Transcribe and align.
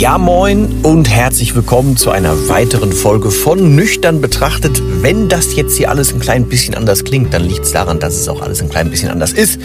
Ja 0.00 0.16
moin 0.16 0.80
und 0.82 1.10
herzlich 1.10 1.54
willkommen 1.54 1.94
zu 1.94 2.10
einer 2.10 2.48
weiteren 2.48 2.90
Folge 2.90 3.30
von 3.30 3.74
Nüchtern 3.74 4.22
betrachtet. 4.22 4.80
Wenn 5.02 5.28
das 5.28 5.54
jetzt 5.54 5.76
hier 5.76 5.90
alles 5.90 6.14
ein 6.14 6.20
klein 6.20 6.48
bisschen 6.48 6.74
anders 6.74 7.04
klingt, 7.04 7.34
dann 7.34 7.44
liegt 7.44 7.66
es 7.66 7.72
daran, 7.72 8.00
dass 8.00 8.14
es 8.14 8.26
auch 8.26 8.40
alles 8.40 8.62
ein 8.62 8.70
klein 8.70 8.88
bisschen 8.88 9.10
anders 9.10 9.32
ist. 9.32 9.60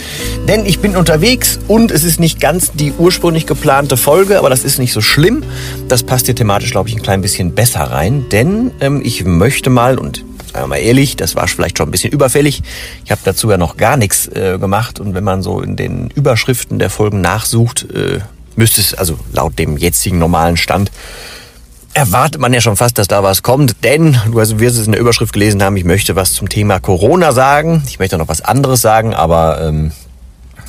Denn 0.45 0.65
ich 0.65 0.79
bin 0.79 0.97
unterwegs 0.97 1.57
und 1.69 1.89
es 1.89 2.03
ist 2.03 2.19
nicht 2.19 2.41
ganz 2.41 2.73
die 2.73 2.91
ursprünglich 2.91 3.47
geplante 3.47 3.95
Folge, 3.95 4.37
aber 4.37 4.49
das 4.49 4.65
ist 4.65 4.77
nicht 4.77 4.91
so 4.91 4.99
schlimm. 4.99 5.41
Das 5.87 6.03
passt 6.03 6.25
hier 6.25 6.35
thematisch, 6.35 6.71
glaube 6.71 6.89
ich, 6.89 6.97
ein 6.97 7.01
klein 7.01 7.21
bisschen 7.21 7.55
besser 7.55 7.83
rein. 7.83 8.25
Denn 8.29 8.71
ähm, 8.81 9.01
ich 9.05 9.23
möchte 9.23 9.69
mal 9.69 9.97
und 9.97 10.25
sagen 10.51 10.65
wir 10.65 10.67
mal 10.67 10.79
ehrlich, 10.79 11.15
das 11.15 11.37
war 11.37 11.47
vielleicht 11.47 11.77
schon 11.77 11.87
ein 11.87 11.91
bisschen 11.91 12.11
überfällig. 12.11 12.61
Ich 13.05 13.11
habe 13.11 13.21
dazu 13.23 13.49
ja 13.49 13.57
noch 13.57 13.77
gar 13.77 13.95
nichts 13.95 14.27
äh, 14.27 14.57
gemacht 14.59 14.99
und 14.99 15.13
wenn 15.13 15.23
man 15.23 15.41
so 15.41 15.61
in 15.61 15.77
den 15.77 16.09
Überschriften 16.13 16.77
der 16.77 16.89
Folgen 16.89 17.21
nachsucht, 17.21 17.87
äh, 17.93 18.19
müsste 18.55 18.81
es, 18.81 18.93
also 18.93 19.17
laut 19.33 19.57
dem 19.59 19.77
jetzigen 19.77 20.19
normalen 20.19 20.57
Stand, 20.57 20.91
erwartet 21.95 22.41
man 22.41 22.53
ja 22.53 22.59
schon 22.59 22.75
fast, 22.75 22.97
dass 22.97 23.07
da 23.07 23.23
was 23.23 23.41
kommt, 23.41 23.83
denn 23.83 24.19
du 24.27 24.35
wirst 24.35 24.77
es 24.77 24.85
in 24.85 24.91
der 24.91 25.01
Überschrift 25.01 25.33
gelesen 25.33 25.63
haben, 25.63 25.77
ich 25.77 25.85
möchte 25.85 26.15
was 26.15 26.33
zum 26.33 26.49
Thema 26.49 26.79
Corona 26.79 27.31
sagen. 27.31 27.83
Ich 27.87 27.99
möchte 27.99 28.17
noch 28.17 28.27
was 28.27 28.41
anderes 28.41 28.81
sagen, 28.81 29.13
aber 29.13 29.61
ähm, 29.61 29.91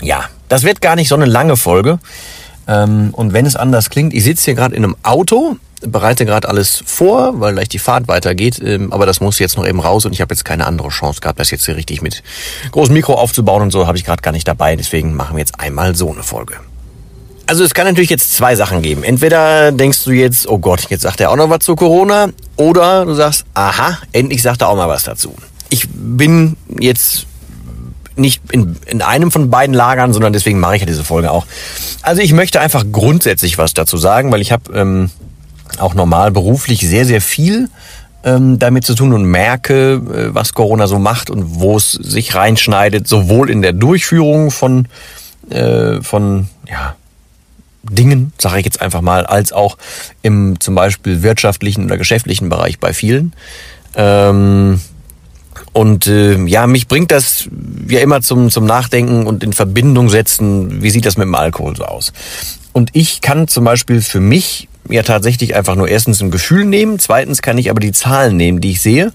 ja, 0.01 0.25
das 0.49 0.63
wird 0.63 0.81
gar 0.81 0.95
nicht 0.95 1.09
so 1.09 1.17
eine 1.17 1.25
lange 1.25 1.57
Folge. 1.57 1.99
Ähm, 2.69 3.11
und 3.13 3.33
wenn 3.33 3.45
es 3.45 3.57
anders 3.57 3.91
klingt, 3.91 4.15
ich 4.15 4.23
sitze 4.23 4.45
hier 4.45 4.55
gerade 4.55 4.77
in 4.77 4.85
einem 4.85 4.97
Auto, 5.03 5.57
bereite 5.81 6.27
gerade 6.27 6.49
alles 6.49 6.83
vor, 6.87 7.41
weil 7.41 7.55
gleich 7.55 7.69
die 7.69 7.81
Fahrt 7.81 8.07
weitergeht, 8.07 8.61
ähm, 8.65 8.93
aber 8.93 9.05
das 9.05 9.21
muss 9.21 9.41
jetzt 9.41 9.57
noch 9.57 9.67
eben 9.67 9.81
raus 9.81 10.05
und 10.05 10.13
ich 10.13 10.21
habe 10.21 10.33
jetzt 10.33 10.45
keine 10.45 10.65
andere 10.65 10.89
Chance 10.89 11.21
gehabt, 11.21 11.41
das 11.41 11.51
jetzt 11.51 11.67
hier 11.67 11.77
richtig 11.77 12.03
mit 12.03 12.23
großem 12.71 12.95
Mikro 12.95 13.15
aufzubauen 13.15 13.63
und 13.63 13.73
so 13.73 13.87
habe 13.87 13.99
ich 13.99 14.05
gerade 14.05 14.23
gar 14.23 14.33
nicht 14.33 14.47
dabei, 14.47 14.77
deswegen 14.77 15.15
machen 15.15 15.37
wir 15.37 15.41
jetzt 15.41 15.59
einmal 15.59 15.95
so 15.97 16.13
eine 16.13 16.23
Folge. 16.23 16.55
Also 17.47 17.63
es 17.63 17.75
kann 17.75 17.87
natürlich 17.87 18.11
jetzt 18.11 18.35
zwei 18.35 18.57
Sachen 18.57 18.83
geben. 18.83 19.05
Entweder 19.05 19.71
denkst 19.71 20.03
du 20.05 20.11
jetzt, 20.11 20.49
oh 20.49 20.59
Gott, 20.59 20.91
jetzt 20.91 21.03
sagt 21.03 21.21
er 21.21 21.31
auch 21.31 21.37
noch 21.37 21.49
was 21.49 21.61
zu 21.61 21.77
Corona, 21.77 22.31
oder 22.57 23.05
du 23.05 23.15
sagst, 23.15 23.45
aha, 23.55 23.99
endlich 24.13 24.43
sagt 24.43 24.63
er 24.63 24.69
auch 24.69 24.77
mal 24.77 24.89
was 24.89 25.05
dazu. 25.05 25.35
Ich 25.69 25.89
bin 25.89 26.57
jetzt 26.79 27.27
nicht 28.17 28.43
in, 28.51 28.77
in 28.87 29.03
einem 29.03 29.31
von 29.31 29.51
beiden 29.51 29.75
Lagern, 29.75 30.13
sondern 30.13 30.33
deswegen 30.33 30.59
mache 30.59 30.77
ich 30.77 30.81
ja 30.81 30.87
diese 30.87 31.05
Folge 31.05 31.31
auch. 31.31 31.47
Also 32.03 32.21
ich 32.21 32.33
möchte 32.33 32.61
einfach 32.61 32.85
grundsätzlich 32.91 33.59
was 33.59 33.75
dazu 33.75 33.97
sagen, 33.97 34.33
weil 34.33 34.41
ich 34.41 34.51
habe 34.51 34.73
ähm, 34.73 35.11
auch 35.79 35.95
normal 35.95 36.31
beruflich 36.33 36.81
sehr, 36.81 37.05
sehr 37.05 37.21
viel 37.21 37.69
ähm, 38.25 38.59
damit 38.59 38.85
zu 38.85 38.95
tun 38.95 39.13
und 39.13 39.25
merke, 39.25 39.95
äh, 39.95 40.35
was 40.35 40.55
Corona 40.55 40.87
so 40.87 40.99
macht 40.99 41.31
und 41.31 41.61
wo 41.61 41.77
es 41.77 41.93
sich 41.93 42.35
reinschneidet, 42.35 43.07
sowohl 43.07 43.51
in 43.51 43.63
der 43.63 43.73
Durchführung 43.73 44.51
von, 44.51 44.89
äh, 45.51 46.01
von 46.03 46.49
ja, 46.69 46.97
Dingen, 47.91 48.33
sage 48.39 48.59
ich 48.59 48.65
jetzt 48.65 48.81
einfach 48.81 49.01
mal, 49.01 49.27
als 49.27 49.53
auch 49.53 49.79
im 50.23 50.59
zum 50.61 50.75
Beispiel 50.75 51.23
wirtschaftlichen 51.23 51.85
oder 51.85 51.99
geschäftlichen 51.99 52.49
Bereich 52.49 52.79
bei 52.79 52.93
vielen. 52.93 53.33
Ähm, 53.95 54.81
und 55.73 56.07
äh, 56.07 56.43
ja, 56.47 56.67
mich 56.67 56.89
bringt 56.89 57.11
das 57.11 57.49
ja 57.89 58.01
immer 58.01 58.23
zum, 58.23 58.51
zum 58.51 58.65
Nachdenken 58.65 59.27
und 59.27 59.45
in 59.45 59.53
Verbindung 59.53 60.09
setzen, 60.09 60.83
wie 60.83 60.91
sieht 60.91 61.07
das 61.07 61.17
mit 61.17 61.27
dem 61.27 61.35
Alkohol 61.35 61.77
so 61.77 61.85
aus. 61.85 62.13
Und 62.73 62.91
ich 62.93 63.21
kann 63.21 63.49
zum 63.49 63.65
Beispiel 63.65 64.01
für 64.01 64.21
mich 64.21 64.69
ja 64.89 65.03
tatsächlich 65.03 65.55
einfach 65.55 65.75
nur 65.75 65.89
erstens 65.89 66.23
ein 66.23 66.31
Gefühl 66.31 66.65
nehmen, 66.65 66.99
zweitens 66.99 67.43
kann 67.43 67.59
ich 67.59 67.71
aber 67.71 67.81
die 67.81 67.93
Zahlen 67.93 68.37
nehmen, 68.37 68.61
die 68.61 68.73
ich 68.73 68.81
sehe 68.81 69.13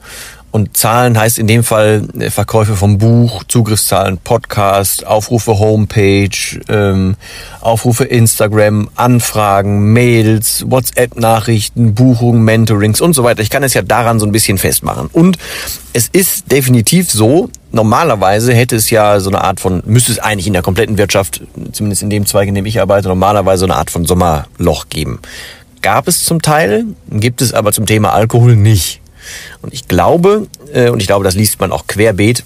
und 0.51 0.75
Zahlen 0.75 1.17
heißt 1.17 1.39
in 1.39 1.47
dem 1.47 1.63
Fall 1.63 2.07
äh, 2.19 2.29
Verkäufe 2.29 2.75
vom 2.75 2.97
Buch, 2.97 3.43
Zugriffszahlen, 3.47 4.17
Podcast, 4.17 5.07
Aufrufe 5.07 5.57
Homepage, 5.59 6.29
ähm, 6.67 7.15
Aufrufe 7.61 8.03
Instagram, 8.03 8.89
Anfragen, 8.95 9.93
Mails, 9.93 10.65
WhatsApp-Nachrichten, 10.67 11.95
Buchungen, 11.95 12.43
Mentorings 12.43 12.99
und 12.99 13.13
so 13.13 13.23
weiter. 13.23 13.41
Ich 13.41 13.49
kann 13.49 13.63
es 13.63 13.73
ja 13.73 13.81
daran 13.81 14.19
so 14.19 14.25
ein 14.25 14.33
bisschen 14.33 14.57
festmachen. 14.57 15.09
Und 15.13 15.37
es 15.93 16.09
ist 16.09 16.51
definitiv 16.51 17.09
so, 17.09 17.49
normalerweise 17.71 18.53
hätte 18.53 18.75
es 18.75 18.89
ja 18.89 19.21
so 19.21 19.29
eine 19.29 19.43
Art 19.43 19.61
von, 19.61 19.81
müsste 19.85 20.11
es 20.11 20.19
eigentlich 20.19 20.47
in 20.47 20.53
der 20.53 20.61
kompletten 20.61 20.97
Wirtschaft, 20.97 21.41
zumindest 21.71 22.03
in 22.03 22.09
dem 22.09 22.25
Zweig, 22.25 22.49
in 22.49 22.55
dem 22.55 22.65
ich 22.65 22.81
arbeite, 22.81 23.07
normalerweise 23.07 23.61
so 23.61 23.65
eine 23.65 23.75
Art 23.75 23.89
von 23.89 24.05
Sommerloch 24.05 24.89
geben. 24.89 25.19
Gab 25.81 26.07
es 26.07 26.25
zum 26.25 26.41
Teil, 26.41 26.85
gibt 27.09 27.41
es 27.41 27.53
aber 27.53 27.71
zum 27.71 27.85
Thema 27.85 28.13
Alkohol 28.13 28.55
nicht. 28.55 29.00
Und 29.61 29.73
ich 29.73 29.87
glaube, 29.87 30.47
äh, 30.73 30.89
und 30.89 31.01
ich 31.01 31.07
glaube, 31.07 31.23
das 31.23 31.35
liest 31.35 31.59
man 31.59 31.71
auch 31.71 31.87
querbeet, 31.87 32.43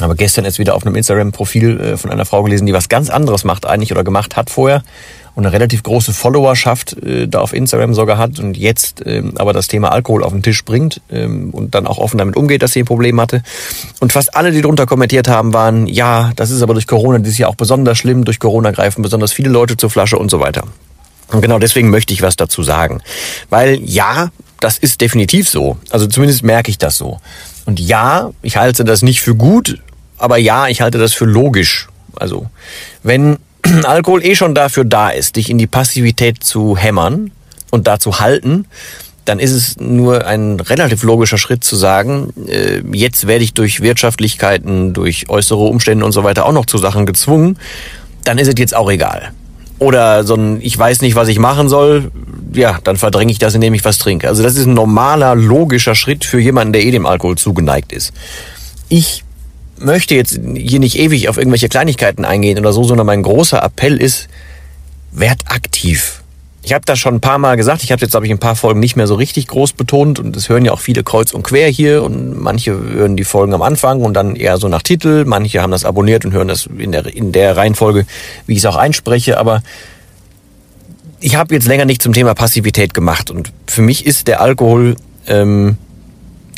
aber 0.00 0.14
gestern 0.14 0.44
ist 0.44 0.58
wieder 0.58 0.74
auf 0.74 0.84
einem 0.84 0.96
Instagram-Profil 0.96 1.80
äh, 1.80 1.96
von 1.96 2.10
einer 2.10 2.24
Frau 2.24 2.42
gelesen, 2.42 2.66
die 2.66 2.72
was 2.72 2.88
ganz 2.88 3.10
anderes 3.10 3.44
macht 3.44 3.66
eigentlich 3.66 3.92
oder 3.92 4.04
gemacht 4.04 4.36
hat 4.36 4.50
vorher 4.50 4.82
und 5.34 5.44
eine 5.44 5.52
relativ 5.52 5.82
große 5.82 6.12
Followerschaft 6.12 6.96
äh, 7.02 7.28
da 7.28 7.40
auf 7.40 7.52
Instagram 7.52 7.94
sogar 7.94 8.18
hat 8.18 8.38
und 8.38 8.56
jetzt 8.56 9.02
ähm, 9.06 9.34
aber 9.36 9.52
das 9.52 9.66
Thema 9.66 9.90
Alkohol 9.92 10.22
auf 10.22 10.32
den 10.32 10.42
Tisch 10.42 10.64
bringt 10.64 11.00
ähm, 11.10 11.50
und 11.50 11.74
dann 11.74 11.86
auch 11.86 11.98
offen 11.98 12.18
damit 12.18 12.36
umgeht, 12.36 12.62
dass 12.62 12.72
sie 12.72 12.80
ein 12.80 12.86
Problem 12.86 13.20
hatte. 13.20 13.42
Und 14.00 14.12
fast 14.12 14.36
alle, 14.36 14.52
die 14.52 14.62
drunter 14.62 14.86
kommentiert 14.86 15.28
haben, 15.28 15.52
waren, 15.52 15.86
ja, 15.86 16.32
das 16.36 16.50
ist 16.50 16.62
aber 16.62 16.74
durch 16.74 16.86
Corona 16.86 17.18
dieses 17.18 17.38
Jahr 17.38 17.50
auch 17.50 17.56
besonders 17.56 17.98
schlimm, 17.98 18.24
durch 18.24 18.38
Corona 18.38 18.70
greifen 18.70 19.02
besonders 19.02 19.32
viele 19.32 19.48
Leute 19.48 19.76
zur 19.76 19.90
Flasche 19.90 20.18
und 20.18 20.30
so 20.30 20.40
weiter. 20.40 20.64
Und 21.32 21.40
genau 21.40 21.58
deswegen 21.58 21.90
möchte 21.90 22.12
ich 22.12 22.22
was 22.22 22.36
dazu 22.36 22.62
sagen. 22.62 23.00
Weil 23.50 23.80
ja, 23.82 24.30
das 24.60 24.78
ist 24.78 25.00
definitiv 25.00 25.48
so. 25.48 25.76
Also 25.90 26.06
zumindest 26.06 26.42
merke 26.42 26.70
ich 26.70 26.78
das 26.78 26.96
so. 26.96 27.20
Und 27.66 27.80
ja, 27.80 28.30
ich 28.42 28.56
halte 28.56 28.84
das 28.84 29.02
nicht 29.02 29.20
für 29.20 29.34
gut, 29.34 29.78
aber 30.18 30.38
ja, 30.38 30.68
ich 30.68 30.80
halte 30.80 30.98
das 30.98 31.12
für 31.12 31.24
logisch. 31.24 31.88
Also, 32.16 32.46
wenn 33.02 33.38
Alkohol 33.84 34.24
eh 34.24 34.34
schon 34.34 34.54
dafür 34.54 34.84
da 34.84 35.10
ist, 35.10 35.36
dich 35.36 35.50
in 35.50 35.58
die 35.58 35.66
Passivität 35.66 36.44
zu 36.44 36.76
hämmern 36.76 37.30
und 37.70 37.86
da 37.86 37.98
zu 37.98 38.20
halten, 38.20 38.66
dann 39.24 39.38
ist 39.38 39.52
es 39.52 39.78
nur 39.78 40.26
ein 40.26 40.60
relativ 40.60 41.02
logischer 41.02 41.38
Schritt 41.38 41.64
zu 41.64 41.76
sagen, 41.76 42.32
äh, 42.46 42.82
jetzt 42.92 43.26
werde 43.26 43.42
ich 43.42 43.54
durch 43.54 43.80
Wirtschaftlichkeiten, 43.80 44.92
durch 44.92 45.30
äußere 45.30 45.64
Umstände 45.64 46.04
und 46.04 46.12
so 46.12 46.24
weiter 46.24 46.44
auch 46.44 46.52
noch 46.52 46.66
zu 46.66 46.76
Sachen 46.78 47.06
gezwungen, 47.06 47.58
dann 48.24 48.38
ist 48.38 48.48
es 48.48 48.54
jetzt 48.58 48.74
auch 48.74 48.90
egal. 48.90 49.32
Oder 49.78 50.24
so 50.24 50.34
ein, 50.34 50.60
ich 50.60 50.78
weiß 50.78 51.00
nicht, 51.00 51.16
was 51.16 51.28
ich 51.28 51.38
machen 51.38 51.68
soll, 51.68 52.10
ja, 52.54 52.78
dann 52.84 52.96
verdränge 52.96 53.32
ich 53.32 53.38
das, 53.38 53.54
indem 53.54 53.74
ich 53.74 53.84
was 53.84 53.98
trinke. 53.98 54.28
Also 54.28 54.42
das 54.42 54.56
ist 54.56 54.66
ein 54.66 54.74
normaler, 54.74 55.34
logischer 55.34 55.94
Schritt 55.94 56.24
für 56.24 56.38
jemanden, 56.38 56.72
der 56.72 56.84
eh 56.84 56.90
dem 56.90 57.06
Alkohol 57.06 57.36
zugeneigt 57.36 57.92
ist. 57.92 58.12
Ich 58.88 59.24
möchte 59.78 60.14
jetzt 60.14 60.40
hier 60.54 60.78
nicht 60.78 60.98
ewig 60.98 61.28
auf 61.28 61.36
irgendwelche 61.36 61.68
Kleinigkeiten 61.68 62.24
eingehen 62.24 62.58
oder 62.58 62.72
so, 62.72 62.84
sondern 62.84 63.06
mein 63.06 63.22
großer 63.22 63.62
Appell 63.62 64.00
ist, 64.00 64.28
werd 65.10 65.40
aktiv. 65.46 66.23
Ich 66.64 66.72
habe 66.72 66.84
das 66.86 66.98
schon 66.98 67.16
ein 67.16 67.20
paar 67.20 67.38
Mal 67.38 67.56
gesagt, 67.56 67.82
ich 67.82 67.92
habe 67.92 68.00
jetzt, 68.00 68.12
glaube 68.12 68.26
ich, 68.26 68.32
ein 68.32 68.38
paar 68.38 68.56
Folgen 68.56 68.80
nicht 68.80 68.96
mehr 68.96 69.06
so 69.06 69.14
richtig 69.14 69.46
groß 69.48 69.74
betont. 69.74 70.18
Und 70.18 70.34
es 70.34 70.48
hören 70.48 70.64
ja 70.64 70.72
auch 70.72 70.80
viele 70.80 71.04
kreuz 71.04 71.32
und 71.32 71.42
quer 71.42 71.68
hier. 71.68 72.02
Und 72.02 72.40
manche 72.40 72.72
hören 72.72 73.16
die 73.16 73.24
Folgen 73.24 73.52
am 73.52 73.60
Anfang 73.60 74.00
und 74.00 74.14
dann 74.14 74.34
eher 74.34 74.56
so 74.56 74.68
nach 74.68 74.82
Titel, 74.82 75.24
manche 75.26 75.60
haben 75.60 75.72
das 75.72 75.84
abonniert 75.84 76.24
und 76.24 76.32
hören 76.32 76.48
das 76.48 76.66
in 76.66 76.92
der, 76.92 77.06
in 77.06 77.32
der 77.32 77.56
Reihenfolge, 77.56 78.06
wie 78.46 78.54
ich 78.54 78.60
es 78.60 78.66
auch 78.66 78.76
einspreche, 78.76 79.38
aber 79.38 79.62
ich 81.20 81.36
habe 81.36 81.54
jetzt 81.54 81.66
länger 81.66 81.86
nicht 81.86 82.02
zum 82.02 82.12
Thema 82.12 82.34
Passivität 82.34 82.92
gemacht. 82.92 83.30
Und 83.30 83.50
für 83.66 83.80
mich 83.80 84.04
ist 84.04 84.28
der 84.28 84.42
Alkohol 84.42 84.96
ähm, 85.26 85.78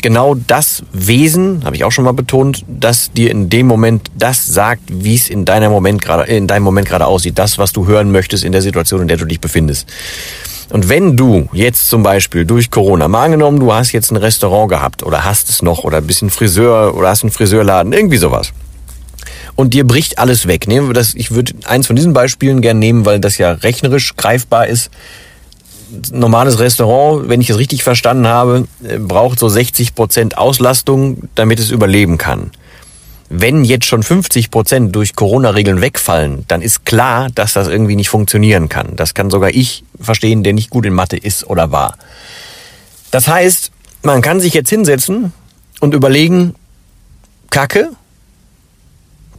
genau 0.01 0.35
das 0.35 0.83
Wesen, 0.93 1.63
habe 1.65 1.75
ich 1.75 1.83
auch 1.83 1.91
schon 1.91 2.05
mal 2.05 2.13
betont, 2.13 2.63
dass 2.67 3.11
dir 3.11 3.31
in 3.31 3.49
dem 3.49 3.67
Moment 3.67 4.09
das 4.17 4.45
sagt, 4.45 4.83
wie 4.87 5.15
es 5.15 5.29
in 5.29 5.45
deiner 5.45 5.69
Moment 5.69 6.01
gerade 6.01 6.23
in 6.23 6.47
deinem 6.47 6.63
Moment 6.63 6.87
gerade 6.87 7.05
aussieht, 7.05 7.37
das 7.37 7.57
was 7.57 7.73
du 7.73 7.87
hören 7.87 8.11
möchtest 8.11 8.43
in 8.43 8.51
der 8.51 8.61
Situation, 8.61 9.01
in 9.01 9.07
der 9.07 9.17
du 9.17 9.25
dich 9.25 9.39
befindest. 9.39 9.87
Und 10.69 10.89
wenn 10.89 11.15
du 11.15 11.47
jetzt 11.53 11.89
zum 11.89 12.03
Beispiel 12.03 12.45
durch 12.45 12.69
Corona, 12.69 13.07
mal 13.07 13.25
angenommen, 13.25 13.59
du 13.59 13.73
hast 13.73 13.93
jetzt 13.93 14.11
ein 14.11 14.17
Restaurant 14.17 14.69
gehabt 14.69 15.03
oder 15.03 15.23
hast 15.23 15.49
es 15.49 15.61
noch 15.61 15.83
oder 15.83 15.97
ein 15.97 16.07
bisschen 16.07 16.29
Friseur 16.29 16.95
oder 16.95 17.09
hast 17.09 17.23
einen 17.23 17.31
Friseurladen, 17.31 17.93
irgendwie 17.93 18.17
sowas. 18.17 18.51
Und 19.55 19.73
dir 19.73 19.87
bricht 19.87 20.19
alles 20.19 20.47
weg. 20.47 20.67
Nehmen 20.67 20.87
wir 20.87 20.93
das, 20.93 21.15
ich 21.15 21.31
würde 21.31 21.53
eins 21.65 21.87
von 21.87 21.95
diesen 21.95 22.13
Beispielen 22.13 22.61
gerne 22.61 22.79
nehmen, 22.79 23.05
weil 23.05 23.19
das 23.19 23.37
ja 23.37 23.53
rechnerisch 23.53 24.15
greifbar 24.15 24.67
ist. 24.67 24.91
Normales 26.11 26.59
Restaurant, 26.59 27.29
wenn 27.29 27.41
ich 27.41 27.49
es 27.49 27.57
richtig 27.57 27.83
verstanden 27.83 28.27
habe, 28.27 28.67
braucht 28.99 29.39
so 29.39 29.47
60 29.47 29.95
Prozent 29.95 30.37
Auslastung, 30.37 31.29
damit 31.35 31.59
es 31.59 31.71
überleben 31.71 32.17
kann. 32.17 32.51
Wenn 33.29 33.63
jetzt 33.63 33.85
schon 33.85 34.03
50 34.03 34.51
Prozent 34.51 34.95
durch 34.95 35.15
Corona-Regeln 35.15 35.81
wegfallen, 35.81 36.45
dann 36.47 36.61
ist 36.61 36.85
klar, 36.85 37.29
dass 37.33 37.53
das 37.53 37.67
irgendwie 37.67 37.95
nicht 37.95 38.09
funktionieren 38.09 38.69
kann. 38.69 38.95
Das 38.95 39.13
kann 39.13 39.29
sogar 39.29 39.49
ich 39.49 39.83
verstehen, 39.99 40.43
der 40.43 40.53
nicht 40.53 40.69
gut 40.69 40.85
in 40.85 40.93
Mathe 40.93 41.17
ist 41.17 41.45
oder 41.45 41.71
war. 41.71 41.97
Das 43.11 43.27
heißt, 43.27 43.71
man 44.03 44.21
kann 44.21 44.39
sich 44.39 44.53
jetzt 44.53 44.69
hinsetzen 44.69 45.33
und 45.79 45.93
überlegen, 45.93 46.55
Kacke, 47.49 47.89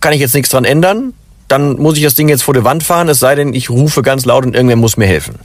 kann 0.00 0.12
ich 0.12 0.20
jetzt 0.20 0.34
nichts 0.34 0.50
dran 0.50 0.64
ändern, 0.64 1.14
dann 1.48 1.76
muss 1.78 1.96
ich 1.96 2.04
das 2.04 2.14
Ding 2.14 2.28
jetzt 2.28 2.42
vor 2.42 2.54
die 2.54 2.64
Wand 2.64 2.82
fahren, 2.82 3.08
es 3.08 3.18
sei 3.18 3.34
denn, 3.34 3.54
ich 3.54 3.70
rufe 3.70 4.02
ganz 4.02 4.24
laut 4.24 4.44
und 4.44 4.54
irgendwer 4.54 4.76
muss 4.76 4.96
mir 4.96 5.06
helfen. 5.06 5.36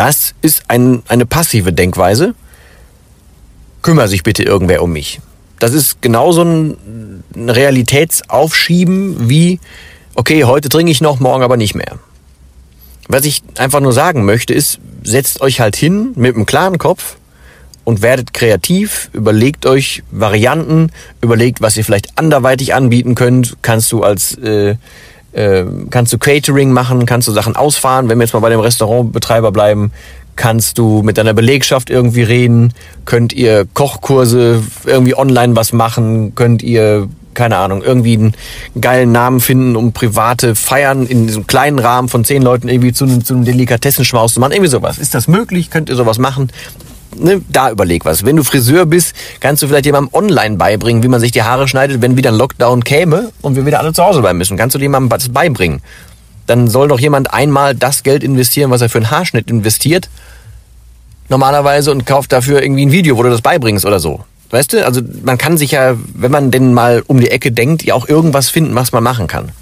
Das 0.00 0.34
ist 0.40 0.62
ein, 0.68 1.02
eine 1.08 1.26
passive 1.26 1.74
Denkweise. 1.74 2.34
Kümmer 3.82 4.08
sich 4.08 4.22
bitte 4.22 4.42
irgendwer 4.42 4.82
um 4.82 4.94
mich. 4.94 5.20
Das 5.58 5.74
ist 5.74 6.00
genauso 6.00 6.42
ein 6.42 7.22
Realitätsaufschieben 7.36 9.28
wie, 9.28 9.60
okay, 10.14 10.44
heute 10.44 10.70
trinke 10.70 10.90
ich 10.90 11.02
noch, 11.02 11.20
morgen 11.20 11.42
aber 11.42 11.58
nicht 11.58 11.74
mehr. 11.74 11.98
Was 13.08 13.26
ich 13.26 13.42
einfach 13.58 13.80
nur 13.80 13.92
sagen 13.92 14.24
möchte, 14.24 14.54
ist, 14.54 14.78
setzt 15.04 15.42
euch 15.42 15.60
halt 15.60 15.76
hin 15.76 16.12
mit 16.14 16.34
einem 16.34 16.46
klaren 16.46 16.78
Kopf 16.78 17.16
und 17.84 18.00
werdet 18.00 18.32
kreativ, 18.32 19.10
überlegt 19.12 19.66
euch 19.66 20.02
Varianten, 20.10 20.92
überlegt, 21.20 21.60
was 21.60 21.76
ihr 21.76 21.84
vielleicht 21.84 22.18
anderweitig 22.18 22.72
anbieten 22.72 23.16
könnt. 23.16 23.58
Kannst 23.60 23.92
du 23.92 24.02
als 24.02 24.32
äh, 24.38 24.76
äh, 25.32 25.64
kannst 25.90 26.12
du 26.12 26.18
Catering 26.18 26.72
machen, 26.72 27.06
kannst 27.06 27.28
du 27.28 27.32
Sachen 27.32 27.56
ausfahren, 27.56 28.08
wenn 28.08 28.18
wir 28.18 28.24
jetzt 28.24 28.32
mal 28.32 28.40
bei 28.40 28.50
dem 28.50 28.60
Restaurantbetreiber 28.60 29.52
bleiben, 29.52 29.92
kannst 30.36 30.78
du 30.78 31.02
mit 31.02 31.18
deiner 31.18 31.34
Belegschaft 31.34 31.90
irgendwie 31.90 32.22
reden, 32.22 32.72
könnt 33.04 33.32
ihr 33.32 33.66
Kochkurse 33.74 34.62
irgendwie 34.86 35.16
online 35.16 35.56
was 35.56 35.72
machen, 35.72 36.34
könnt 36.34 36.62
ihr 36.62 37.08
keine 37.34 37.56
Ahnung, 37.58 37.82
irgendwie 37.82 38.14
einen 38.14 38.34
geilen 38.80 39.12
Namen 39.12 39.40
finden, 39.40 39.76
um 39.76 39.92
private 39.92 40.54
Feiern 40.54 41.06
in 41.06 41.26
diesem 41.26 41.46
kleinen 41.46 41.78
Rahmen 41.78 42.08
von 42.08 42.24
zehn 42.24 42.42
Leuten 42.42 42.68
irgendwie 42.68 42.92
zu 42.92 43.06
zu 43.20 43.34
einem 43.34 43.44
Delikatessenschmaus 43.44 44.34
zu 44.34 44.40
machen. 44.40 44.52
Irgendwie 44.52 44.70
sowas. 44.70 44.98
Ist 44.98 45.14
das 45.14 45.28
möglich? 45.28 45.70
Könnt 45.70 45.88
ihr 45.88 45.96
sowas 45.96 46.18
machen? 46.18 46.50
Ne, 47.16 47.42
da 47.48 47.70
überleg 47.70 48.04
was. 48.04 48.24
Wenn 48.24 48.36
du 48.36 48.44
Friseur 48.44 48.86
bist, 48.86 49.14
kannst 49.40 49.62
du 49.62 49.66
vielleicht 49.66 49.86
jemandem 49.86 50.14
online 50.14 50.56
beibringen, 50.56 51.02
wie 51.02 51.08
man 51.08 51.20
sich 51.20 51.32
die 51.32 51.42
Haare 51.42 51.66
schneidet, 51.66 52.02
wenn 52.02 52.16
wieder 52.16 52.30
ein 52.30 52.36
Lockdown 52.36 52.84
käme 52.84 53.32
und 53.42 53.56
wir 53.56 53.66
wieder 53.66 53.80
alle 53.80 53.92
zu 53.92 54.04
Hause 54.04 54.20
bleiben 54.20 54.38
müssen. 54.38 54.56
Kannst 54.56 54.76
du 54.76 54.78
jemandem 54.78 55.10
was 55.10 55.28
beibringen? 55.28 55.82
Dann 56.46 56.68
soll 56.68 56.88
doch 56.88 57.00
jemand 57.00 57.32
einmal 57.32 57.74
das 57.74 58.02
Geld 58.02 58.22
investieren, 58.22 58.70
was 58.70 58.80
er 58.80 58.88
für 58.88 58.98
einen 58.98 59.10
Haarschnitt 59.10 59.50
investiert 59.50 60.08
normalerweise 61.30 61.92
und 61.92 62.04
kauft 62.04 62.32
dafür 62.32 62.62
irgendwie 62.62 62.84
ein 62.84 62.92
Video, 62.92 63.16
wo 63.16 63.22
du 63.22 63.30
das 63.30 63.40
beibringst 63.40 63.86
oder 63.86 64.00
so. 64.00 64.24
Weißt 64.50 64.72
du, 64.72 64.84
also 64.84 65.00
man 65.22 65.38
kann 65.38 65.56
sich 65.56 65.70
ja, 65.70 65.96
wenn 66.14 66.32
man 66.32 66.50
denn 66.50 66.74
mal 66.74 67.02
um 67.06 67.20
die 67.20 67.30
Ecke 67.30 67.52
denkt, 67.52 67.84
ja 67.84 67.94
auch 67.94 68.08
irgendwas 68.08 68.50
finden, 68.50 68.74
was 68.74 68.92
man 68.92 69.02
machen 69.02 69.28
kann. 69.28 69.52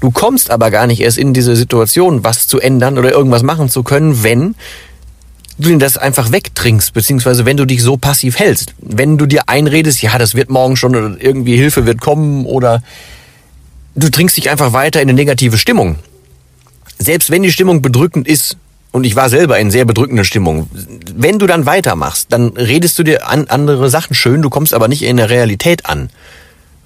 Du 0.00 0.10
kommst 0.10 0.50
aber 0.50 0.70
gar 0.70 0.86
nicht 0.86 1.00
erst 1.00 1.18
in 1.18 1.34
diese 1.34 1.54
Situation, 1.54 2.24
was 2.24 2.48
zu 2.48 2.58
ändern 2.58 2.98
oder 2.98 3.12
irgendwas 3.12 3.42
machen 3.42 3.68
zu 3.68 3.82
können, 3.82 4.22
wenn 4.22 4.54
du 5.58 5.76
das 5.78 5.96
einfach 5.96 6.32
wegtrinkst, 6.32 6.92
beziehungsweise 6.92 7.44
wenn 7.44 7.56
du 7.56 7.66
dich 7.66 7.82
so 7.82 7.96
passiv 7.96 8.38
hältst. 8.38 8.74
Wenn 8.78 9.18
du 9.18 9.26
dir 9.26 9.48
einredest, 9.48 10.02
ja, 10.02 10.18
das 10.18 10.34
wird 10.34 10.50
morgen 10.50 10.76
schon 10.76 10.96
oder 10.96 11.16
irgendwie 11.20 11.56
Hilfe 11.56 11.86
wird 11.86 12.00
kommen 12.00 12.46
oder 12.46 12.82
du 13.94 14.10
trinkst 14.10 14.36
dich 14.36 14.50
einfach 14.50 14.72
weiter 14.72 15.00
in 15.00 15.08
eine 15.08 15.16
negative 15.16 15.58
Stimmung. 15.58 15.96
Selbst 16.98 17.30
wenn 17.30 17.42
die 17.42 17.52
Stimmung 17.52 17.82
bedrückend 17.82 18.26
ist, 18.28 18.56
und 18.92 19.04
ich 19.04 19.16
war 19.16 19.30
selber 19.30 19.58
in 19.58 19.70
sehr 19.70 19.86
bedrückender 19.86 20.24
Stimmung. 20.24 20.68
Wenn 21.14 21.38
du 21.38 21.46
dann 21.46 21.64
weitermachst, 21.64 22.26
dann 22.30 22.48
redest 22.48 22.98
du 22.98 23.02
dir 23.02 23.26
an 23.26 23.46
andere 23.48 23.88
Sachen 23.88 24.14
schön, 24.14 24.42
du 24.42 24.50
kommst 24.50 24.74
aber 24.74 24.86
nicht 24.86 25.02
in 25.02 25.16
der 25.16 25.30
Realität 25.30 25.86
an. 25.86 26.10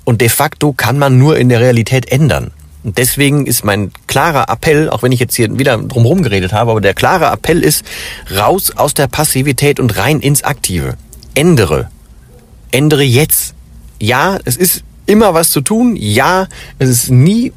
Und 0.05 0.21
de 0.21 0.29
facto 0.29 0.73
kann 0.73 0.99
man 0.99 1.19
nur 1.19 1.37
in 1.37 1.49
der 1.49 1.61
Realität 1.61 2.11
ändern. 2.13 2.53
Und 2.87 2.99
deswegen 2.99 3.47
ist 3.47 3.65
mein 3.65 3.91
klarer 4.07 4.49
Appell, 4.49 4.89
auch 4.91 5.03
wenn 5.03 5.11
ich 5.11 5.19
jetzt 5.19 5.35
hier 5.35 5.59
wieder 5.59 5.77
drumherum 5.77 6.23
geredet 6.23 6.53
habe, 6.53 6.71
aber 6.71 6.81
der 6.81 6.95
klare 6.95 7.27
Appell 7.33 7.65
ist, 7.65 7.85
raus 8.33 8.71
aus 8.77 8.95
der 8.95 9.09
Passivität 9.09 9.81
und 9.81 9.97
rein 9.99 10.21
ins 10.21 10.45
Aktive. 10.45 10.95
Ändere. 11.35 11.91
Ändere 12.71 13.03
jetzt. 13.03 13.55
Ja, 14.01 14.39
es 14.45 14.57
ist 14.57 14.85
immer 15.05 15.35
was 15.35 15.51
zu 15.51 15.63
tun. 15.63 15.97
Ja, 15.97 16.47
es 16.79 16.89
ist 16.89 17.11
nie 17.11 17.53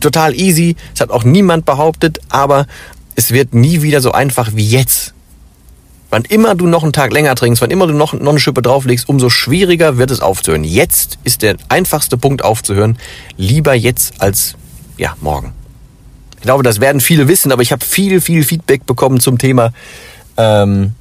total 0.00 0.34
easy. 0.34 0.74
Es 0.92 1.00
hat 1.00 1.10
auch 1.10 1.22
niemand 1.22 1.64
behauptet, 1.64 2.18
aber 2.28 2.66
es 3.14 3.30
wird 3.30 3.54
nie 3.54 3.82
wieder 3.82 4.00
so 4.00 4.10
einfach 4.10 4.50
wie 4.56 4.66
jetzt. 4.66 5.14
Wann 6.10 6.24
immer 6.24 6.56
du 6.56 6.66
noch 6.66 6.82
einen 6.82 6.92
Tag 6.92 7.12
länger 7.12 7.36
trinkst, 7.36 7.62
wann 7.62 7.70
immer 7.70 7.86
du 7.86 7.94
noch, 7.94 8.14
noch 8.14 8.32
eine 8.32 8.40
Schippe 8.40 8.62
drauflegst, 8.62 9.08
umso 9.08 9.30
schwieriger 9.30 9.96
wird 9.96 10.10
es 10.10 10.18
aufzuhören. 10.18 10.64
Jetzt 10.64 11.18
ist 11.22 11.42
der 11.42 11.54
einfachste 11.68 12.16
Punkt 12.16 12.42
aufzuhören. 12.42 12.98
Lieber 13.36 13.74
jetzt 13.74 14.20
als 14.20 14.56
ja 14.98 15.16
morgen. 15.20 15.52
Ich 16.36 16.42
glaube, 16.42 16.62
das 16.62 16.80
werden 16.80 17.00
viele 17.00 17.28
wissen, 17.28 17.52
aber 17.52 17.62
ich 17.62 17.72
habe 17.72 17.84
viel, 17.84 18.20
viel 18.20 18.42
Feedback 18.44 18.84
bekommen 18.84 19.20
zum 19.20 19.38
Thema 19.38 19.72
ähm, 20.36 20.94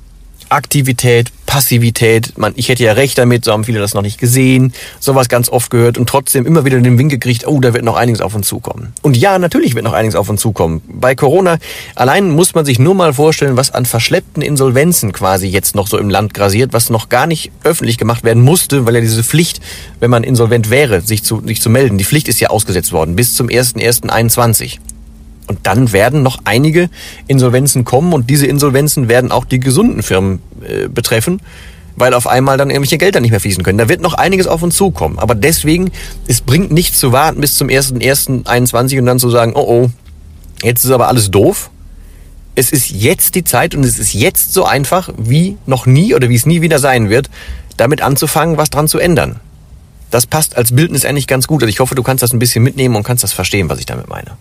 Aktivität, 0.51 1.31
Passivität. 1.45 2.38
Man, 2.38 2.53
ich 2.56 2.69
hätte 2.69 2.83
ja 2.83 2.94
recht 2.94 3.18
damit, 3.18 3.44
so 3.44 3.51
haben 3.51 3.63
viele 3.63 3.80
das 3.80 3.94
noch 3.94 4.01
nicht 4.01 4.18
gesehen, 4.19 4.74
sowas 5.00 5.27
ganz 5.27 5.50
oft 5.50 5.69
gehört 5.69 5.98
und 5.98 6.07
trotzdem 6.07 6.45
immer 6.45 6.63
wieder 6.65 6.80
den 6.80 6.98
Wink 6.98 7.12
gekriegt, 7.12 7.45
oh, 7.45 7.59
da 7.59 7.74
wird 7.74 7.83
noch 7.83 7.98
einiges 7.98 8.21
auf 8.21 8.36
uns 8.36 8.48
zukommen. 8.48 8.94
Und 9.01 9.18
ja, 9.18 9.38
natürlich 9.38 9.75
wird 9.75 9.83
noch 9.83 9.94
einiges 9.94 10.15
auf 10.15 10.30
uns 10.30 10.39
zukommen. 10.39 10.81
Bei 10.88 11.13
Corona 11.13 11.57
allein 11.95 12.30
muss 12.30 12.56
man 12.56 12.65
sich 12.65 12.80
nur 12.80 12.95
mal 12.95 13.13
vorstellen, 13.13 13.57
was 13.57 13.71
an 13.71 13.86
verschleppten 13.86 14.42
Insolvenzen 14.42 15.12
quasi 15.12 15.48
jetzt 15.48 15.75
noch 15.75 15.88
so 15.88 15.98
im 15.98 16.09
Land 16.09 16.33
grasiert, 16.33 16.74
was 16.74 16.89
noch 16.89 17.09
gar 17.09 17.27
nicht 17.27 17.51
öffentlich 17.63 17.98
gemacht 17.98 18.24
werden 18.24 18.44
musste, 18.44 18.86
weil 18.86 18.95
ja 18.95 19.01
diese 19.01 19.24
Pflicht, 19.24 19.59
wenn 20.00 20.09
man 20.09 20.24
insolvent 20.24 20.69
wäre, 20.69 21.01
sich 21.01 21.24
zu, 21.24 21.42
sich 21.45 21.62
zu 21.62 21.69
melden, 21.69 21.98
die 21.98 22.06
Pflicht 22.06 22.27
ist 22.27 22.39
ja 22.39 22.50
ausgesetzt 22.50 22.94
worden 22.94 23.15
bis 23.15 23.36
zum 23.36 23.48
1.1.21. 23.48 24.80
Und 25.51 25.68
dann 25.68 25.92
werden 25.92 26.24
noch 26.24 26.39
einige 26.45 26.89
Insolvenzen 27.27 27.83
kommen 27.83 28.13
und 28.13 28.30
diese 28.30 28.48
Insolvenzen 28.48 29.09
werden 29.09 29.33
auch 29.33 29.44
die 29.44 29.59
gesunden 29.59 30.01
Firmen 30.01 30.39
äh, 30.65 30.88
betreffen, 30.88 31.42
weil 31.98 32.13
auf 32.13 32.25
einmal 32.25 32.57
dann 32.57 32.69
irgendwelche 32.69 32.98
Gelder 32.98 33.19
nicht 33.19 33.31
mehr 33.31 33.42
fließen 33.42 33.62
können. 33.62 33.77
Da 33.77 33.89
wird 33.89 34.00
noch 34.00 34.13
einiges 34.13 34.48
auf 34.48 34.63
uns 34.63 34.77
zukommen. 34.77 35.19
Aber 35.19 35.36
deswegen, 35.36 35.92
es 36.25 36.39
bringt 36.39 36.72
nichts 36.72 37.00
zu 37.00 37.12
warten 37.12 37.41
bis 37.41 37.55
zum 37.55 37.67
1.1.21 37.67 39.00
und 39.00 39.05
dann 39.08 39.20
zu 39.20 39.29
sagen, 39.29 39.51
oh 39.55 39.65
oh, 39.67 39.89
jetzt 40.63 40.86
ist 40.86 40.91
aber 40.91 41.10
alles 41.10 41.29
doof. 41.31 41.70
Es 42.55 42.72
ist 42.72 42.89
jetzt 42.91 43.36
die 43.36 43.43
Zeit 43.43 43.75
und 43.75 43.84
es 43.84 44.00
ist 44.00 44.13
jetzt 44.13 44.53
so 44.53 44.63
einfach 44.63 45.10
wie 45.17 45.58
noch 45.65 45.86
nie 45.86 46.15
oder 46.15 46.29
wie 46.29 46.36
es 46.36 46.46
nie 46.46 46.62
wieder 46.62 46.79
sein 46.79 47.10
wird, 47.10 47.29
damit 47.75 48.01
anzufangen, 48.01 48.55
was 48.55 48.70
dran 48.70 48.88
zu 48.88 49.00
ändern. 49.00 49.41
Das 50.12 50.27
passt 50.27 50.55
als 50.55 50.74
Bildnis 50.74 51.03
eigentlich 51.03 51.27
ganz 51.27 51.46
gut. 51.46 51.62
Also 51.62 51.70
ich 51.70 51.81
hoffe, 51.81 51.96
du 51.96 52.03
kannst 52.03 52.24
das 52.24 52.31
ein 52.31 52.39
bisschen 52.39 52.63
mitnehmen 52.63 52.96
und 52.96 53.03
kannst 53.03 53.25
das 53.25 53.34
verstehen, 53.34 53.67
was 53.67 53.79
ich 53.79 53.86
damit 53.86 54.08
meine 54.08 54.38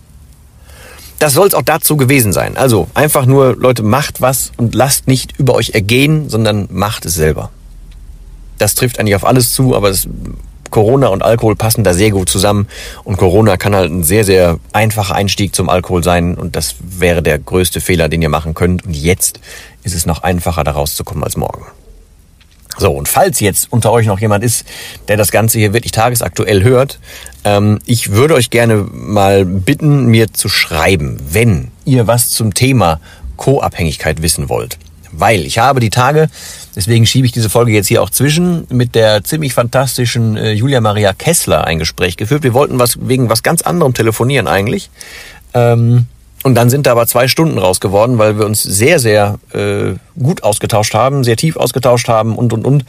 das 1.21 1.35
soll 1.35 1.47
es 1.47 1.55
auch 1.55 1.62
dazu 1.62 1.97
gewesen 1.97 2.33
sein. 2.33 2.57
Also 2.57 2.89
einfach 2.95 3.27
nur, 3.27 3.55
Leute, 3.55 3.83
macht 3.83 4.21
was 4.21 4.53
und 4.57 4.75
lasst 4.75 5.07
nicht 5.07 5.39
über 5.39 5.55
euch 5.55 5.71
ergehen, 5.71 6.29
sondern 6.31 6.67
macht 6.71 7.05
es 7.05 7.15
selber. 7.15 7.50
Das 8.59 8.75
trifft 8.75 8.99
eigentlich 8.99 9.15
auf 9.15 9.27
alles 9.27 9.53
zu, 9.53 9.77
aber 9.77 9.91
es, 9.91 10.09
Corona 10.71 11.09
und 11.09 11.23
Alkohol 11.23 11.57
passen 11.57 11.85
da 11.85 11.93
sehr 11.93 12.11
gut 12.11 12.31
zusammen. 12.31 12.69
Und 13.05 13.19
Corona 13.19 13.59
kann 13.59 13.75
halt 13.75 13.93
ein 13.93 14.03
sehr, 14.03 14.25
sehr 14.25 14.59
einfacher 14.73 15.15
Einstieg 15.15 15.55
zum 15.55 15.69
Alkohol 15.69 16.03
sein. 16.03 16.37
Und 16.37 16.57
das 16.57 16.77
wäre 16.81 17.23
der 17.23 17.39
größte 17.39 17.83
Fehler, 17.83 18.09
den 18.09 18.23
ihr 18.23 18.31
machen 18.31 18.55
könnt. 18.55 18.87
Und 18.87 18.97
jetzt 18.97 19.41
ist 19.83 19.95
es 19.95 20.07
noch 20.07 20.23
einfacher, 20.23 20.65
da 20.65 20.71
rauszukommen 20.71 21.23
als 21.23 21.37
morgen. 21.37 21.67
So, 22.79 22.93
und 22.93 23.09
falls 23.09 23.41
jetzt 23.41 23.73
unter 23.73 23.93
euch 23.93 24.07
noch 24.07 24.21
jemand 24.21 24.45
ist, 24.45 24.65
der 25.09 25.17
das 25.17 25.31
Ganze 25.31 25.59
hier 25.59 25.73
wirklich 25.73 25.93
tagesaktuell 25.93 26.62
hört, 26.62 26.99
ähm, 27.45 27.79
ich 27.85 28.12
würde 28.12 28.35
euch 28.35 28.50
gerne 28.50 28.87
mal 28.91 29.45
bitten, 29.45 30.07
mir 30.07 30.33
zu 30.33 30.49
schreiben, 30.49 31.19
wenn 31.31 31.71
ihr 31.85 32.07
was 32.07 32.31
zum 32.31 32.55
Thema 32.55 33.00
Co-Abhängigkeit 33.37 34.23
wissen 34.23 34.49
wollt. 34.49 34.79
Weil 35.12 35.45
ich 35.45 35.59
habe 35.59 35.81
die 35.81 35.91
Tage, 35.91 36.29
deswegen 36.77 37.05
schiebe 37.05 37.27
ich 37.27 37.33
diese 37.33 37.50
Folge 37.50 37.73
jetzt 37.73 37.89
hier 37.89 38.03
auch 38.03 38.11
zwischen, 38.11 38.67
mit 38.71 38.95
der 38.95 39.25
ziemlich 39.25 39.55
fantastischen 39.55 40.37
äh, 40.37 40.53
Julia 40.53 40.81
Maria 40.81 41.12
Kessler 41.12 41.65
ein 41.65 41.79
Gespräch 41.79 42.17
geführt. 42.17 42.45
Wir 42.45 42.55
wollten 42.55 42.79
was 42.79 42.97
wegen 43.00 43.29
was 43.29 43.43
ganz 43.43 43.62
anderem 43.62 43.93
telefonieren 43.93 44.47
eigentlich. 44.47 44.91
Ähm, 45.53 46.07
und 46.42 46.54
dann 46.54 46.70
sind 46.70 46.87
da 46.87 46.92
aber 46.92 47.06
zwei 47.06 47.28
Stunden 47.28 47.59
raus 47.59 47.80
geworden, 47.80 48.18
weil 48.18 48.38
wir 48.38 48.47
uns 48.47 48.62
sehr, 48.62 48.99
sehr 48.99 49.38
äh, 49.52 49.94
gut 50.18 50.42
ausgetauscht 50.42 50.94
haben, 50.94 51.23
sehr 51.23 51.37
tief 51.37 51.56
ausgetauscht 51.56 52.09
haben 52.09 52.37
und, 52.37 52.52
und, 52.52 52.64
und. 52.64 52.85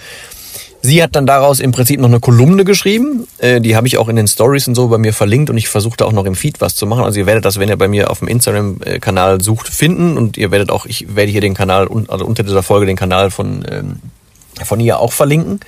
Sie 0.83 1.03
hat 1.03 1.15
dann 1.15 1.27
daraus 1.27 1.59
im 1.59 1.71
Prinzip 1.71 1.99
noch 1.99 2.07
eine 2.07 2.19
Kolumne 2.19 2.63
geschrieben. 2.65 3.27
Äh, 3.37 3.61
die 3.61 3.75
habe 3.75 3.87
ich 3.87 3.97
auch 3.97 4.07
in 4.07 4.15
den 4.15 4.27
Stories 4.27 4.67
und 4.67 4.75
so 4.75 4.87
bei 4.87 4.97
mir 4.97 5.13
verlinkt 5.13 5.49
und 5.49 5.57
ich 5.57 5.67
versuche 5.67 5.97
da 5.97 6.05
auch 6.05 6.11
noch 6.11 6.25
im 6.25 6.33
Feed 6.33 6.59
was 6.59 6.75
zu 6.75 6.87
machen. 6.87 7.03
Also 7.03 7.19
ihr 7.19 7.27
werdet 7.27 7.45
das, 7.45 7.59
wenn 7.59 7.69
ihr 7.69 7.77
bei 7.77 7.87
mir 7.87 8.09
auf 8.09 8.19
dem 8.19 8.27
Instagram-Kanal 8.27 9.41
sucht, 9.41 9.67
finden 9.67 10.17
und 10.17 10.37
ihr 10.37 10.49
werdet 10.49 10.71
auch, 10.71 10.85
ich 10.85 11.15
werde 11.15 11.31
hier 11.31 11.41
den 11.41 11.53
Kanal, 11.53 11.87
also 12.07 12.25
unter 12.25 12.43
dieser 12.43 12.63
Folge 12.63 12.87
den 12.87 12.95
Kanal 12.95 13.29
von, 13.29 13.63
ähm, 13.69 13.99
von 14.63 14.79
ihr 14.79 14.99
auch 14.99 15.13
verlinken. 15.13 15.59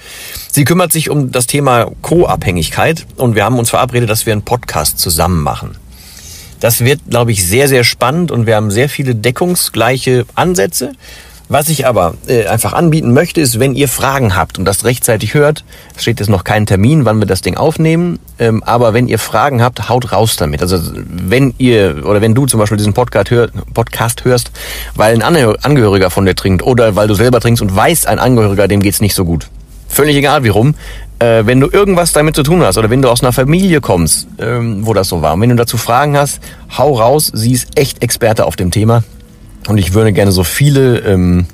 Sie 0.52 0.64
kümmert 0.64 0.92
sich 0.92 1.12
um 1.12 1.32
das 1.32 1.46
Thema 1.46 1.92
Co-Abhängigkeit 2.02 3.06
und 3.18 3.36
wir 3.36 3.46
haben 3.46 3.60
uns 3.60 3.70
verabredet, 3.70 4.10
dass 4.10 4.26
wir 4.26 4.34
einen 4.34 4.44
Podcast 4.44 4.98
zusammen 4.98 5.44
machen. 5.44 5.78
Das 6.64 6.80
wird, 6.80 7.02
glaube 7.10 7.34
ich, 7.34 7.46
sehr, 7.46 7.68
sehr 7.68 7.84
spannend 7.84 8.32
und 8.32 8.46
wir 8.46 8.56
haben 8.56 8.72
sehr 8.72 8.88
viele 8.88 9.16
deckungsgleiche 9.16 10.26
Ansätze. 10.34 10.94
Was 11.50 11.68
ich 11.68 11.86
aber 11.86 12.14
äh, 12.26 12.46
einfach 12.46 12.72
anbieten 12.72 13.12
möchte, 13.12 13.42
ist, 13.42 13.60
wenn 13.60 13.76
ihr 13.76 13.90
Fragen 13.90 14.38
habt 14.38 14.58
und 14.58 14.64
das 14.64 14.86
rechtzeitig 14.86 15.34
hört, 15.34 15.66
steht 15.98 16.22
jetzt 16.22 16.30
noch 16.30 16.46
kein 16.46 16.66
Termin, 16.66 17.04
wann 17.04 17.20
wir 17.20 17.26
das 17.26 17.42
Ding 17.42 17.58
aufnehmen, 17.58 18.18
ähm, 18.40 18.64
aber 18.64 18.94
wenn 18.94 19.10
ihr 19.10 19.20
Fragen 19.20 19.62
habt, 19.62 19.90
haut 19.90 20.14
raus 20.14 20.38
damit. 20.38 20.62
Also 20.62 20.80
wenn 20.96 21.54
ihr 21.58 22.06
oder 22.06 22.22
wenn 22.22 22.34
du 22.34 22.46
zum 22.46 22.62
Beispiel 22.62 22.78
diesen 22.78 22.94
Podcast, 22.94 23.30
hör, 23.30 23.50
Podcast 23.74 24.24
hörst, 24.24 24.52
weil 24.96 25.22
ein 25.22 25.22
Angehöriger 25.22 26.12
von 26.12 26.26
dir 26.26 26.34
trinkt 26.34 26.64
oder 26.64 26.96
weil 26.96 27.10
du 27.10 27.14
selber 27.14 27.42
trinkst 27.42 27.62
und 27.62 27.76
weißt, 27.76 28.08
ein 28.08 28.20
Angehöriger, 28.20 28.70
dem 28.70 28.82
geht's 28.82 29.02
nicht 29.02 29.16
so 29.16 29.26
gut. 29.26 29.50
Völlig 29.90 30.16
egal 30.16 30.46
wie 30.46 30.50
rum. 30.50 30.76
Äh, 31.24 31.46
wenn 31.46 31.62
du 31.62 31.70
irgendwas 31.72 32.12
damit 32.12 32.36
zu 32.36 32.44
tun 32.44 32.62
hast 32.64 32.78
oder 32.78 32.90
wenn 32.90 33.02
du 33.02 33.10
aus 33.10 33.22
einer 33.22 33.32
Familie 33.32 33.80
kommst, 33.80 34.28
ähm, 34.40 34.86
wo 34.86 34.94
das 34.94 35.08
so 35.08 35.22
war, 35.22 35.36
und 35.36 35.42
wenn 35.42 35.50
du 35.50 35.56
dazu 35.56 35.78
Fragen 35.78 36.18
hast, 36.18 36.42
hau 36.78 36.98
raus, 37.00 37.32
sie 37.34 37.54
ist 37.54 37.80
echt 37.80 38.04
Experte 38.04 38.46
auf 38.46 38.58
dem 38.58 38.72
Thema 38.72 39.04
und 39.70 39.78
ich 39.78 39.94
würde 39.94 40.12
gerne 40.12 40.34
so 40.34 40.44
viele 40.44 41.00
ähm, 41.00 41.46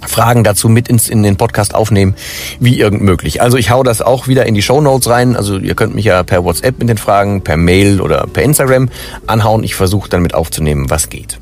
Fragen 0.00 0.42
dazu 0.42 0.68
mit 0.68 0.88
ins, 0.88 1.08
in 1.08 1.22
den 1.22 1.36
Podcast 1.36 1.76
aufnehmen, 1.76 2.14
wie 2.58 2.80
irgend 2.80 3.02
möglich. 3.02 3.40
Also 3.40 3.56
ich 3.56 3.70
hau 3.70 3.84
das 3.84 4.02
auch 4.02 4.26
wieder 4.26 4.46
in 4.46 4.54
die 4.54 4.62
Show 4.62 4.80
Notes 4.80 5.08
rein. 5.08 5.36
Also 5.36 5.58
ihr 5.58 5.74
könnt 5.76 5.94
mich 5.94 6.06
ja 6.06 6.24
per 6.24 6.42
WhatsApp 6.42 6.80
mit 6.80 6.88
den 6.88 6.98
Fragen, 6.98 7.42
per 7.42 7.56
Mail 7.56 8.00
oder 8.00 8.26
per 8.26 8.42
Instagram 8.42 8.88
anhauen. 9.28 9.62
Ich 9.62 9.76
versuche 9.76 10.08
dann 10.08 10.22
mit 10.22 10.34
aufzunehmen, 10.34 10.90
was 10.90 11.08
geht. 11.08 11.38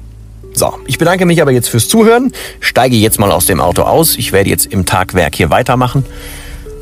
So, 0.52 0.74
ich 0.86 0.98
bedanke 0.98 1.24
mich 1.24 1.40
aber 1.40 1.52
jetzt 1.52 1.68
fürs 1.68 1.88
Zuhören, 1.88 2.32
steige 2.60 2.96
jetzt 2.96 3.18
mal 3.18 3.32
aus 3.32 3.46
dem 3.46 3.60
Auto 3.60 3.82
aus. 3.82 4.16
Ich 4.16 4.32
werde 4.32 4.50
jetzt 4.50 4.66
im 4.66 4.84
Tagwerk 4.84 5.34
hier 5.34 5.48
weitermachen. 5.48 6.04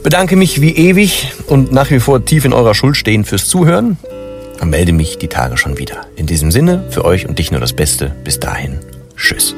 Bedanke 0.02 0.37
mich 0.37 0.61
wie 0.61 0.75
ewig 0.75 1.33
und 1.47 1.73
nach 1.73 1.90
wie 1.90 2.00
vor 2.00 2.25
tief 2.25 2.45
in 2.45 2.52
eurer 2.52 2.75
Schuld 2.75 2.97
stehen 2.97 3.25
fürs 3.25 3.47
Zuhören 3.47 3.99
und 4.61 4.71
melde 4.71 4.92
mich 4.92 5.19
die 5.19 5.28
Tage 5.28 5.57
schon 5.57 5.78
wieder. 5.78 6.07
In 6.16 6.26
diesem 6.26 6.50
Sinne, 6.50 6.85
für 6.90 7.04
euch 7.04 7.28
und 7.28 7.38
dich 7.38 7.50
nur 7.50 7.61
das 7.61 7.73
Beste. 7.73 8.14
Bis 8.25 8.40
dahin. 8.40 8.78
Tschüss. 9.16 9.54